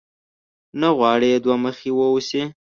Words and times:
نه 0.79 0.89
غواړې 0.97 1.31
دوه 1.43 1.55
مخی 1.63 1.91
واوسې؟ 1.93 2.41